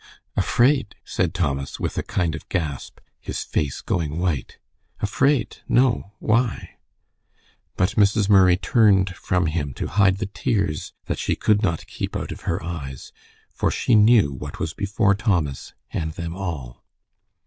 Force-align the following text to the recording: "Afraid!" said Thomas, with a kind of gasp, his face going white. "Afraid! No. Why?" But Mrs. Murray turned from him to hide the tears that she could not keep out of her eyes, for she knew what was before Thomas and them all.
"Afraid!" 0.35 0.95
said 1.05 1.31
Thomas, 1.31 1.79
with 1.79 1.95
a 1.95 2.01
kind 2.01 2.33
of 2.33 2.49
gasp, 2.49 2.97
his 3.19 3.43
face 3.43 3.81
going 3.81 4.17
white. 4.17 4.57
"Afraid! 4.99 5.57
No. 5.69 6.13
Why?" 6.17 6.77
But 7.77 7.91
Mrs. 7.91 8.27
Murray 8.27 8.57
turned 8.57 9.15
from 9.15 9.45
him 9.45 9.75
to 9.75 9.85
hide 9.85 10.17
the 10.17 10.25
tears 10.25 10.91
that 11.05 11.19
she 11.19 11.35
could 11.35 11.61
not 11.61 11.85
keep 11.85 12.15
out 12.17 12.31
of 12.31 12.41
her 12.49 12.63
eyes, 12.63 13.11
for 13.53 13.69
she 13.69 13.93
knew 13.93 14.31
what 14.33 14.57
was 14.59 14.73
before 14.73 15.13
Thomas 15.13 15.75
and 15.93 16.13
them 16.13 16.35
all. 16.35 16.83